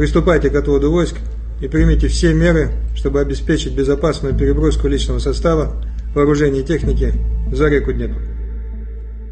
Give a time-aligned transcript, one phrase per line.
[0.00, 1.16] Приступайте к отводу войск
[1.60, 5.82] и примите все меры, чтобы обеспечить безопасную переброску личного состава,
[6.14, 7.12] вооружения и техники
[7.50, 8.20] за реку Днепр.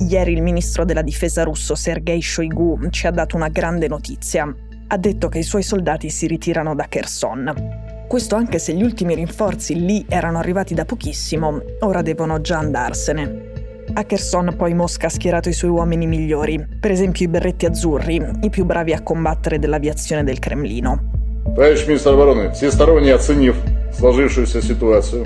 [0.00, 4.54] Ieri il ministro della difesa russo Sergei Shoigu ci ha dato una grande notizia.
[4.88, 8.06] Ha detto che i suoi soldati si ritirano da Kherson.
[8.08, 13.53] Questo anche se gli ultimi rinforzi lì erano arrivati da pochissimo, ora devono già andarsene.
[13.94, 18.22] A Kherson poi Mosca ha schierato i suoi uomini migliori, per esempio i berretti azzurri,
[18.42, 21.10] i più bravi a combattere dell'aviazione del Cremlino.
[21.54, 23.56] Товарищ министр обороны, всесторонне оценив
[23.96, 25.24] сложившуюся ситуацию,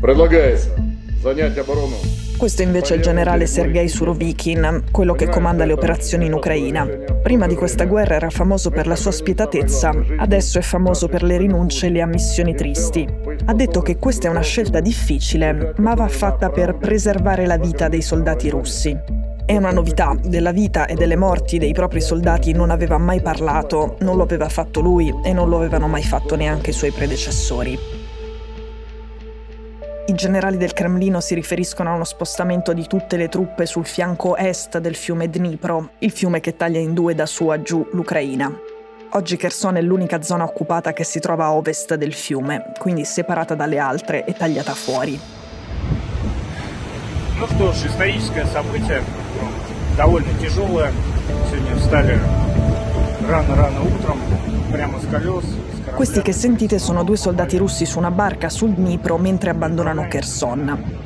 [0.00, 0.70] предлагается
[1.22, 1.96] занять оборону
[2.41, 6.87] questo invece è il generale Sergei Surovikin, quello che comanda le operazioni in Ucraina.
[7.21, 11.37] Prima di questa guerra era famoso per la sua spietatezza, adesso è famoso per le
[11.37, 13.07] rinunce e le ammissioni tristi.
[13.45, 17.89] Ha detto che questa è una scelta difficile, ma va fatta per preservare la vita
[17.89, 18.97] dei soldati russi.
[19.45, 23.97] È una novità, della vita e delle morti dei propri soldati non aveva mai parlato,
[23.99, 28.00] non lo aveva fatto lui e non lo avevano mai fatto neanche i suoi predecessori.
[30.10, 34.36] I generali del Cremlino si riferiscono a uno spostamento di tutte le truppe sul fianco
[34.36, 38.56] est del fiume Dnipro, il fiume che taglia in due da su a giù l'Ucraina.
[39.10, 43.54] Oggi Kherson è l'unica zona occupata che si trova a ovest del fiume, quindi separata
[43.54, 45.18] dalle altre e tagliata fuori.
[47.38, 49.02] Ну что ж, историческое событие,
[49.96, 50.90] довольно тяжелое.
[51.50, 52.18] Сегодня встали
[53.28, 54.19] рано-рано утром, прямо с колес,
[55.95, 60.99] questi che sentite sono due soldati russi su una barca sul Dnipro mentre abbandonano Kherson.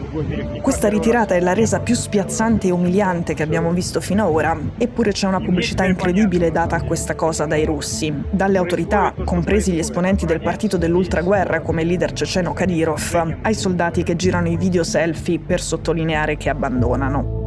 [0.61, 4.57] Questa ritirata è la resa più spiazzante e umiliante che abbiamo visto fino ad ora,
[4.77, 9.79] eppure c'è una pubblicità incredibile data a questa cosa dai russi, dalle autorità, compresi gli
[9.79, 14.83] esponenti del partito dell'ultraguerra come il leader ceceno Kadyrov, ai soldati che girano i video
[14.83, 17.44] selfie per sottolineare che abbandonano.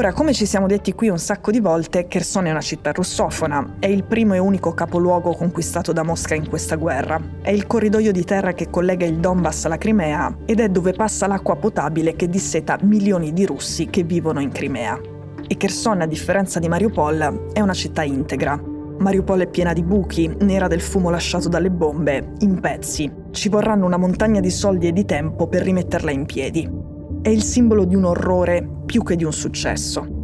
[0.00, 3.76] Ora, come ci siamo detti qui un sacco di volte, Kherson è una città russofona,
[3.80, 8.10] è il primo e unico capoluogo conquistato da Mosca in questa guerra, è il corridoio
[8.10, 12.30] di terra che collega il Donbass alla Crimea ed è dove passa l'acqua potabile che
[12.30, 14.98] disseta milioni di russi che vivono in Crimea.
[15.46, 18.58] E Kherson, a differenza di Mariupol, è una città integra.
[18.58, 23.12] Mariupol è piena di buchi, nera del fumo lasciato dalle bombe, in pezzi.
[23.32, 26.89] Ci vorranno una montagna di soldi e di tempo per rimetterla in piedi
[27.22, 30.18] è il simbolo di un orrore più che di un successo.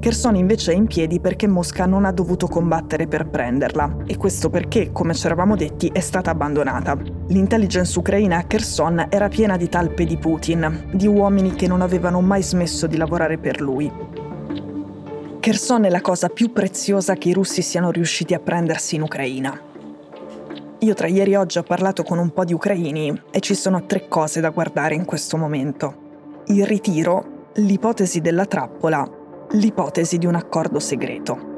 [0.00, 4.50] Kherson invece è in piedi perché Mosca non ha dovuto combattere per prenderla, e questo
[4.50, 6.98] perché, come ci eravamo detti, è stata abbandonata.
[7.28, 12.20] L'intelligence ucraina a Kherson era piena di talpe di Putin, di uomini che non avevano
[12.20, 13.92] mai smesso di lavorare per lui.
[15.38, 19.60] Kherson è la cosa più preziosa che i russi siano riusciti a prendersi in Ucraina.
[20.78, 23.86] Io tra ieri e oggi ho parlato con un po' di ucraini e ci sono
[23.86, 26.01] tre cose da guardare in questo momento
[26.46, 29.08] il ritiro, l'ipotesi della trappola,
[29.50, 31.50] l'ipotesi di un accordo segreto.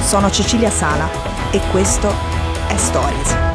[0.00, 1.08] Sono Cecilia Sala
[1.50, 2.08] e questo
[2.68, 3.53] è Stories.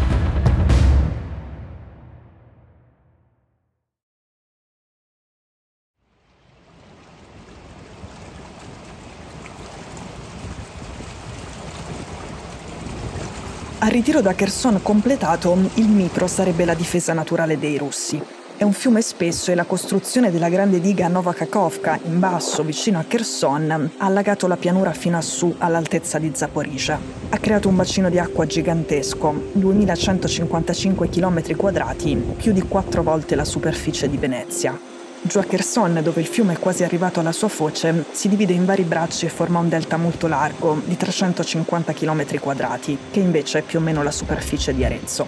[13.89, 18.22] Al ritiro da Kherson completato, il Dnipro sarebbe la difesa naturale dei russi.
[18.55, 23.00] È un fiume spesso e la costruzione della grande diga Nova Kakhovka, in basso, vicino
[23.00, 27.00] a Kherson, ha allagato la pianura fino a su, all'altezza di Zaporizhia.
[27.29, 33.44] Ha creato un bacino di acqua gigantesco, 2155 km quadrati, più di quattro volte la
[33.44, 34.88] superficie di Venezia.
[35.28, 39.25] Kherson, dove il fiume è quasi arrivato alla sua foce, si divide in vari bracci
[39.25, 43.81] e forma un delta molto largo, di 350 km quadrati, che invece è più o
[43.81, 45.27] meno la superficie di Arezzo.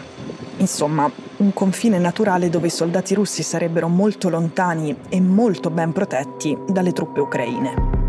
[0.58, 6.58] Insomma, un confine naturale dove i soldati russi sarebbero molto lontani e molto ben protetti
[6.68, 8.01] dalle truppe ucraine.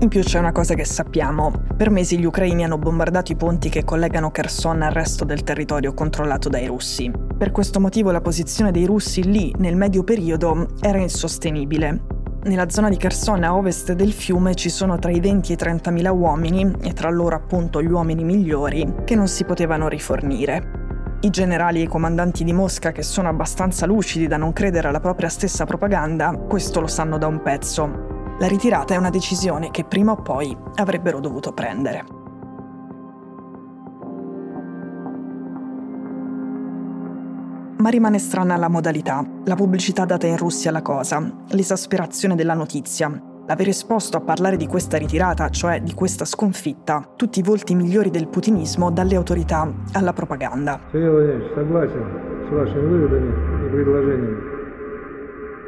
[0.00, 1.50] In più c'è una cosa che sappiamo.
[1.76, 5.92] Per mesi gli ucraini hanno bombardato i ponti che collegano Kherson al resto del territorio
[5.92, 7.10] controllato dai russi.
[7.36, 12.00] Per questo motivo la posizione dei russi lì, nel medio periodo, era insostenibile.
[12.44, 15.58] Nella zona di Kherson a ovest del fiume ci sono tra i 20 e i
[15.58, 21.16] 30 mila uomini, e tra loro appunto gli uomini migliori, che non si potevano rifornire.
[21.22, 25.00] I generali e i comandanti di Mosca, che sono abbastanza lucidi da non credere alla
[25.00, 29.85] propria stessa propaganda, questo lo sanno da un pezzo la ritirata è una decisione che
[29.85, 32.03] prima o poi avrebbero dovuto prendere.
[37.77, 43.11] Ma rimane strana la modalità, la pubblicità data in Russia alla cosa, l'esasperazione della notizia.
[43.45, 48.09] L'aver esposto a parlare di questa ritirata, cioè di questa sconfitta, tutti i volti migliori
[48.09, 50.79] del putinismo dalle autorità alla propaganda.
[50.91, 52.05] Сергей Владимирович, согласен
[52.47, 53.31] с вашими выводами
[53.65, 54.56] и предложениями.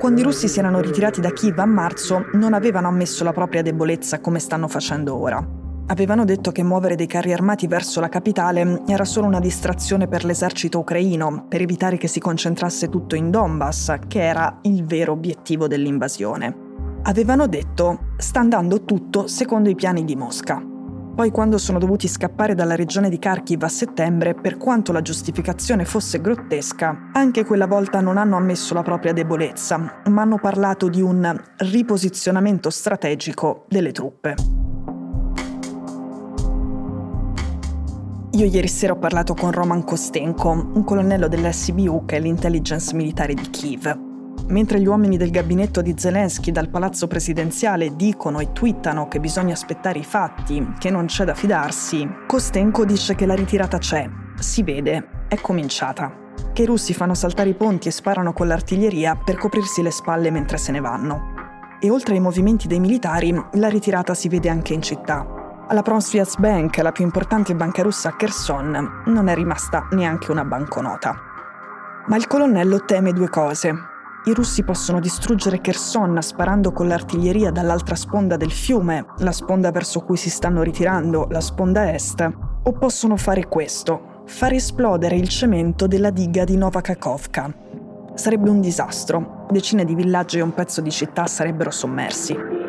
[0.00, 3.60] Quando i russi si erano ritirati da Kiev a marzo, non avevano ammesso la propria
[3.60, 5.46] debolezza come stanno facendo ora.
[5.88, 10.24] Avevano detto che muovere dei carri armati verso la capitale era solo una distrazione per
[10.24, 15.66] l'esercito ucraino, per evitare che si concentrasse tutto in Donbass, che era il vero obiettivo
[15.66, 16.56] dell'invasione.
[17.02, 20.69] Avevano detto sta andando tutto secondo i piani di Mosca.
[21.14, 25.84] Poi quando sono dovuti scappare dalla regione di Kharkiv a settembre, per quanto la giustificazione
[25.84, 31.02] fosse grottesca, anche quella volta non hanno ammesso la propria debolezza, ma hanno parlato di
[31.02, 34.34] un riposizionamento strategico delle truppe.
[38.32, 43.34] Io ieri sera ho parlato con Roman Kostenko, un colonnello dell'SBU che è l'intelligence militare
[43.34, 44.09] di Kiev.
[44.50, 49.54] Mentre gli uomini del gabinetto di Zelensky dal palazzo presidenziale dicono e twittano che bisogna
[49.54, 54.08] aspettare i fatti, che non c'è da fidarsi, Kostenko dice che la ritirata c'è,
[54.40, 56.12] si vede, è cominciata.
[56.52, 60.32] Che i russi fanno saltare i ponti e sparano con l'artiglieria per coprirsi le spalle
[60.32, 61.38] mentre se ne vanno.
[61.78, 65.64] E oltre ai movimenti dei militari, la ritirata si vede anche in città.
[65.68, 70.44] Alla Pronsias Bank, la più importante banca russa a Kherson, non è rimasta neanche una
[70.44, 71.16] banconota.
[72.08, 73.89] Ma il colonnello teme due cose.
[74.22, 80.00] I russi possono distruggere Kherson sparando con l'artiglieria dall'altra sponda del fiume, la sponda verso
[80.00, 82.30] cui si stanno ritirando, la sponda est,
[82.62, 87.50] o possono fare questo, far esplodere il cemento della diga di Nova Kakovka.
[88.12, 92.59] Sarebbe un disastro, decine di villaggi e un pezzo di città sarebbero sommersi.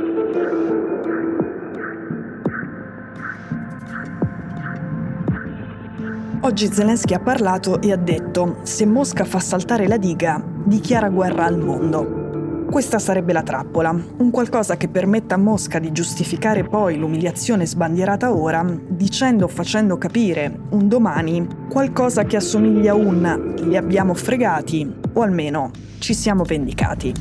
[6.43, 11.45] Oggi Zelensky ha parlato e ha detto, se Mosca fa saltare la diga, dichiara guerra
[11.45, 12.65] al mondo.
[12.67, 18.33] Questa sarebbe la trappola, un qualcosa che permetta a Mosca di giustificare poi l'umiliazione sbandierata
[18.33, 24.91] ora, dicendo o facendo capire un domani qualcosa che assomiglia a un li abbiamo fregati
[25.13, 27.13] o almeno ci siamo vendicati.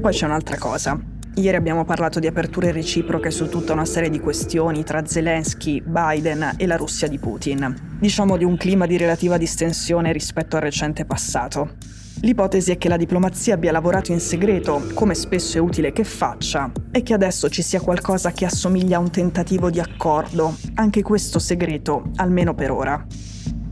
[0.00, 1.13] Poi c'è un'altra cosa.
[1.36, 6.54] Ieri abbiamo parlato di aperture reciproche su tutta una serie di questioni tra Zelensky, Biden
[6.56, 7.96] e la Russia di Putin.
[7.98, 11.74] Diciamo di un clima di relativa distensione rispetto al recente passato.
[12.20, 16.70] L'ipotesi è che la diplomazia abbia lavorato in segreto, come spesso è utile che faccia,
[16.92, 21.40] e che adesso ci sia qualcosa che assomiglia a un tentativo di accordo, anche questo
[21.40, 23.04] segreto, almeno per ora.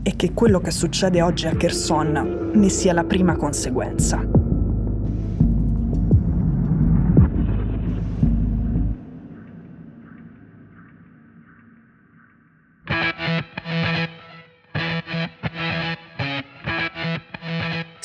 [0.03, 4.42] E che quello che succede oggi a Kherson ne sia la prima conseguenza.